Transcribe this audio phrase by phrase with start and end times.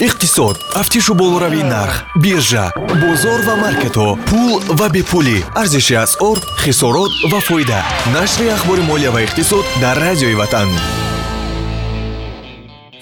[0.00, 0.56] иқтисод.
[0.72, 5.38] Тафтишу болоравии нарх биржа бозор ва маркетҳо пул ва бепулӣ.
[5.54, 7.80] Арзиши асъор хисорот ва фоида.
[8.14, 10.68] Нашри ахбори молия ва иқтисод дар радиои ватан.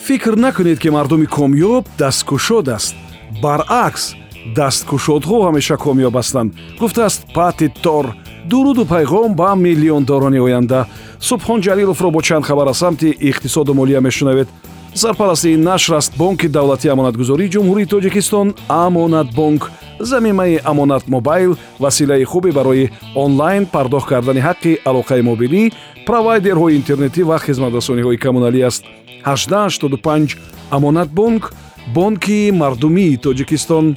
[0.06, 2.94] Фикр накунед ки мардуми комёб дасткушод аст.
[3.42, 4.14] Баръакс
[4.56, 6.54] дасткушодҳо ҳамеша комёб ҳастанд.
[6.80, 8.06] Гуфтааст пати тор
[8.50, 10.86] дуруду пайғом ба миллиондорони оянда.
[11.20, 14.48] Субҳон ҷалиловро бо чанд хабар аз самти иқтисоду молия мешунавед
[14.96, 19.70] сарпарасти нашр аст бонки давлатии амонатгузории ҷумҳурии тоҷикистон амонатбонк.
[20.00, 25.62] Замимаи амонат мобайл василаи хубе барои онлайн пардохт кардани ҳаққи алоқаи мобилӣ
[26.06, 28.84] провайдерҳои интернетӣ ва хизматрасониҳои коммуналӣ аст.
[29.24, 30.36] 1885
[30.70, 31.52] амонатбонк
[31.94, 33.96] бонки мардумии тоҷикистон.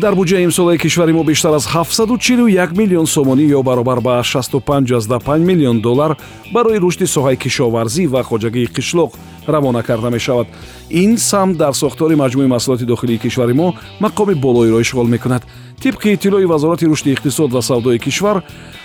[0.00, 5.80] Дар буҷаи имсолаи кишвари мо бештар аз 741 миллион сомонӣ ё баробар ба 65 миллион
[5.80, 6.16] доллар
[6.54, 9.10] барои рушди соҳаи кишоварзӣ ва хоҷагии қишлоқ
[9.52, 10.46] равона карда мешавад.
[10.90, 15.42] Ин самт дар сохтори маҷмӯи маҳсулоти дохилии кишвари мо мақоми болоиро ишғол мекунад.
[15.80, 18.42] Тибқи иттилои вазорати рушди иқтисод ва савдои кишвар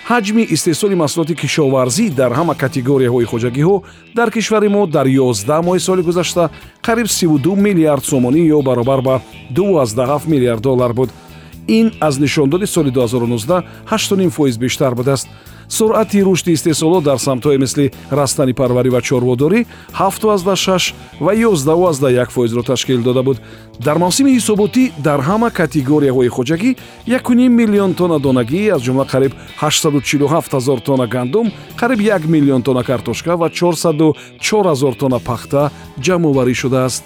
[0.08, 3.82] ҳаҷми истеҳсоли маҳсулоти кишоварзӣ дар ҳама категорияҳои хоҷагиҳо
[4.14, 6.50] дар кишвари мо дар 11 моҳи соли гузашта
[6.86, 11.10] қариб 32 миллиард сомонӣ ё баробар ба 27 миллиард доллар буд.
[11.68, 15.28] Ин аз нишондоди соли 2019 8 фоиз бештар будааст
[15.68, 23.02] суръати рушди истеҳсолот дар самтҳое мисли растани парварӣ ва чорводорӣ 76 ва 111 фоизро ташкил
[23.02, 23.38] дода буд
[23.80, 30.26] дар мавсими ҳисоботӣ дар ҳама категорияҳои хоҷагӣ 1 миллион тонна донагӣ аз ҷумла қариб 847
[30.52, 31.46] ҳазор тонна гандум
[31.80, 37.04] қариб 1 миллион тонна картошка ва 404 ҳазор тонна пахта ҷамъоварӣ шудааст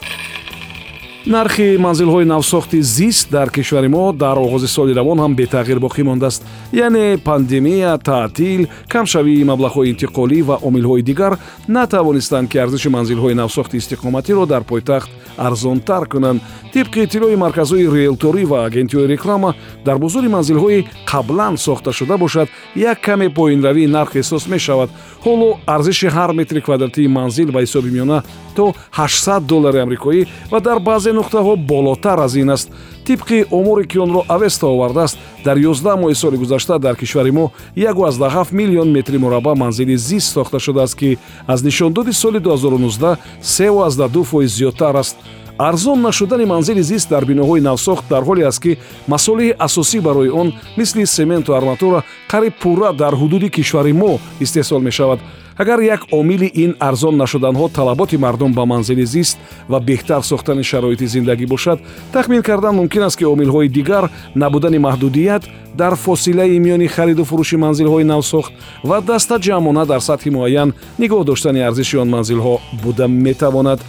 [1.27, 6.43] нархи манзилҳои навсохти зист дар кишвари мо дар оғози соли равон ҳам бетағйир боқӣ мондааст.
[6.73, 14.47] Яъне пандемия таътил камшавии маблағҳои интиқолӣ ва омилҳои дигар натавонистанд ки арзиши манзилҳои навсохти истиқоматиро
[14.47, 16.41] дар пойтахт арзонтар кунанд.
[16.75, 23.00] Тибқи иттилои марказҳои риэлторӣ ва агентиҳои реклама дар бозори манзилҳои қаблан сохта шуда бошад як
[23.00, 24.91] каме поинравии нарх эҳсос мешавад.
[25.25, 28.23] Ҳоло арзиши ҳар метри квадратии манзил ба ҳисоби миёна
[28.56, 32.71] то 800 доллари амрикоӣ ва дар баъзе нуқтаҳо болотар аз ин аст.
[33.06, 35.19] Тибқи оморе ки онро авеста овардааст.
[35.44, 40.59] Дар 11 моҳи соли гузашта дар кишвари мо 17 миллион метри мураббаъ манзили зист сохта
[40.59, 45.16] шудааст ки аз нишондоди соли 2019 32 фоиз зиёдтар аст.
[45.59, 48.78] Арзон нашудани манзили зист дар биноҳои навсохт дар ҳоле аст ки
[49.09, 55.19] масолиҳи асосӣ барои он мисли сементу арматура қариб пурра дар ҳудуди кишвари мо истеҳсол мешавад
[55.60, 59.38] агар як омили ин арзон нашуданҳо талаботи мардум ба манзили зист
[59.69, 61.78] ва беҳтар сохтани шароити зиндагӣ бошад
[62.12, 64.04] тахмин кардан мумкин аст ки омилҳои дигар
[64.34, 65.43] набудани маҳдудият
[65.75, 68.53] дар фосилаи миёни хариду фурӯши манзилҳои навсохт
[68.84, 73.81] ва даста ҷамъона дар сатҳи муайян нигоҳ доштани арзиши он манзилҳо буда метавонад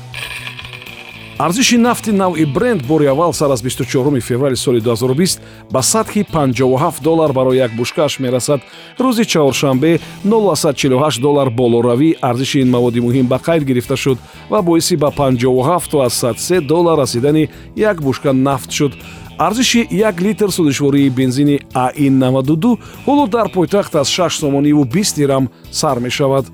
[1.42, 5.40] арзиши нафти навъи бренд бори аввал сар аз 24 феврали соли 2020
[5.72, 8.62] ба сатҳи 57 доллар барои як бушкааш мерасад.
[9.00, 12.16] Рӯзи чаҳоршанбе 0148 доллар болоравӣ.
[12.22, 14.18] Арзиши ин маводи муҳим ба қайд гирифта шуд
[14.50, 18.94] ва боиси ба 57 аз 103 доллар расидани як бушка нафт шуд.
[19.38, 22.78] Арзиши як литр судишвории бензини аин 92
[23.08, 26.46] ҳоло дар пойтахт аз 6 сомониву 20 дирам сар мешавад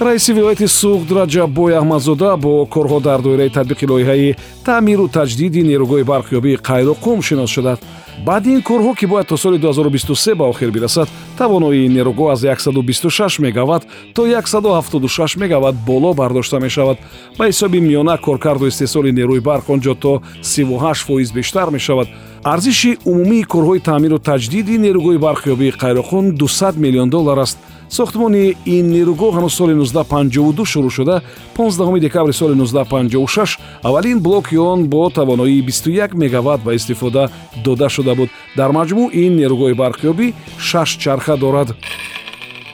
[0.00, 6.60] раиси вилояти суғд раҷаббой аҳмадзода бо корҳо дар доираи татбиқи лоиҳаи таъмиру таҷдиди нерӯгоҳи барқёбии
[6.68, 7.82] қайруқум шинос шудааст
[8.26, 13.38] баъди ин корҳо ки бояд то соли 2023 ба охир бирасад тавоноии нерӯгоҳ аз 126
[13.40, 13.82] мегават
[14.14, 16.96] то 176 мегават боло бардошта мешавад.
[17.38, 22.08] Ба ҳисоби миёна коркарду истеҳсоли нерӯи барқ он ҷо то 38 фоиз бештар мешавад.
[22.44, 27.58] Арзиши умумии корҳои таъмиру таҷдиди нерӯгоҳи барқёбии қайрухун 200 миллион доллар аст
[27.90, 31.22] сохтмони ин нерӯгоҳ ҳанӯз соли 1952 шурӯъ шуда
[31.56, 37.30] 15 декабри соли 1956 аввалин блоки он бо тавоноии 21 мегават ба истифода
[37.64, 38.30] дода шуда буд.
[38.56, 41.68] Дар маҷмӯъ ин нерӯгоҳи барқёбӣ шаш чарха дорад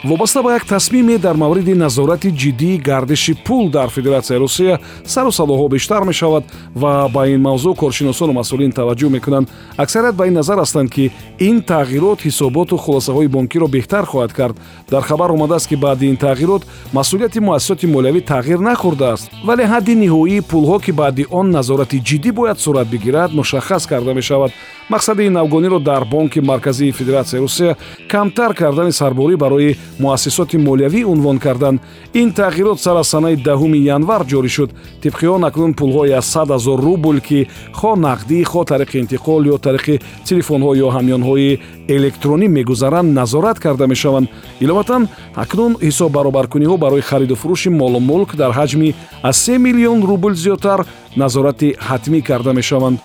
[0.06, 5.69] вобаста ба як тасмиме дар мавриди назорати ҷиддии гардиши пул дар федератсияи русия сару садоҳо
[5.69, 6.45] бештар мешавад
[6.75, 9.51] ва ба ин мавзӯъ коршиносону масъулин таваҷҷӯҳ мекунанд.
[9.77, 11.10] Аксарият ба ин назар ҳастанд ки
[11.41, 14.57] ин тағйирот ҳисоботу хулосаҳои бонкиро беҳтар хоҳад кард.
[14.91, 20.41] Дар хабар омадааст ки баъди ин тағйирот масъулияти муассисоти молиявӣ тағйир нахӯрдааст вале ҳадди ниҳоии
[20.41, 24.53] пулҳо ки баъди он назорати ҷиддӣ бояд сурат бигирад мушаххас карда мешавад.
[24.89, 27.77] Мақсади ин навгониро дар бонки марказии федератсияи русия
[28.09, 31.81] камтар кардани сарборӣ барои муассисоти молиявӣ унвон кардан
[32.15, 34.71] ин тағйирот сар аз санаи даҳуми январ ҷорӣ шуд.
[35.03, 39.57] Тибқи он акнун пулҳои аз сад ҳазор рубл ки хо нақдӣ хо тариқи интиқол ё
[39.66, 41.59] тариқи телефонҳо ё ҳамёнҳои
[41.89, 44.28] электронӣ мегузаранд назорат карда мешаванд.
[44.60, 50.33] Иловатан акнун ҳисоб баробаркуниҳо барои хариду фурӯши молу мулк дар ҳаҷми аз се миллион рубл
[50.34, 50.81] зиёдтар
[51.16, 52.98] назорати ҳатмӣ карда мешаванд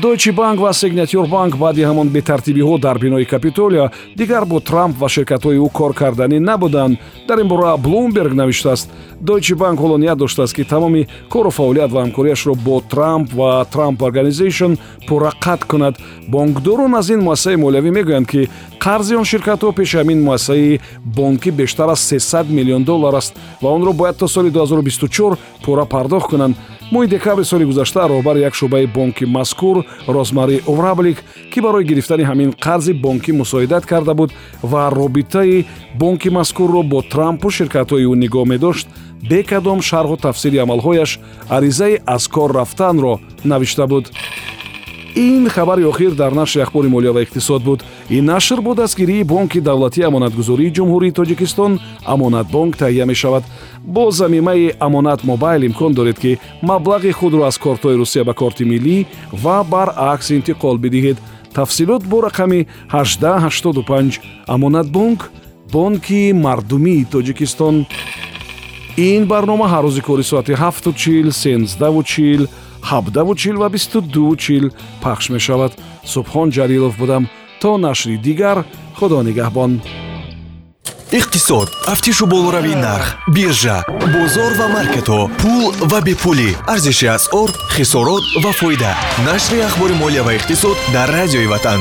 [0.00, 5.08] дойчи банк ва сигнатюр банк баъди ҳамон бетартибиҳо дар бинои капитолия дигар бо трамп ва
[5.08, 6.98] ширкатҳои ӯ кор карданӣ набуданд.
[7.28, 8.90] Дар ин бора блумберг навиштааст.
[9.20, 14.02] Дойчи банк ҳоло ният доштааст ки тамоми кору фаъолият ва ҳамкориашро бо трамп ва трамп
[14.02, 15.94] организation пурра қатъ кунад.
[16.28, 18.48] Бонкдорон аз ин муассисаи молиявӣ мегӯянд ки
[18.84, 20.80] қарзи он ширкатҳо пеши ҳамин муассисаи
[21.16, 26.30] бонкӣ бештар аз 300 миллион доллар аст ва онро бояд то соли 2024 пурра пардохт
[26.30, 26.56] кунанд
[26.92, 29.76] моҳи декабри соли гузашта роҳбари як шуъбаи бонки мазкур
[30.08, 31.18] розмари овраблик
[31.52, 34.30] ки барои гирифтани ҳамин қарзи бонкӣ мусоидат карда буд
[34.62, 38.86] ва робитаи бонки мазкурро бо трампу ширкатҳои ӯ нигоҳ медошт
[39.30, 41.10] бе кадом шарҳу тафсири амалҳояш
[41.56, 44.04] аризаи аз кор рафтанро навишта буд
[45.14, 47.84] ин хабари охир дар нашри ахбори молия ва иқтисод буд.
[48.10, 53.44] Ин нашр бо дастгирии бонки давлатии амонатгузории ҷумҳурии тоҷикистон амонатбонк таҳия мешавад.
[53.84, 59.06] Бо замимаи амонат мобайл имкон доред ки маблағи худро аз кортҳои русия ба корти миллӣ
[59.32, 61.18] ва баръакс интиқол бидиҳед.
[61.54, 65.30] Тафсилот бо рақами 1885 амонатбонк
[65.72, 67.86] бонки мардумии тоҷикистон.
[68.96, 72.42] Ин барнома ҳар рӯзи кори соати 7чил сенздаучил
[72.90, 74.64] ҳабдавучил ва бисту дучил
[75.02, 75.72] пахш мешавад.
[76.12, 77.28] Субҳон ҷалилов будам.
[77.60, 78.58] То нашри дигар
[78.98, 79.72] худо нигаҳбон.
[81.18, 81.68] Иқтисод.
[81.86, 83.78] Тафтишу болоравии нарх биржа
[84.14, 86.50] бозор ва маркетҳо пул ва бепулӣ.
[86.72, 88.92] Арзиши асъор хисорот ва фоида.
[89.26, 91.80] Нашри ахбори молия ва иқтисод дар радиои ватан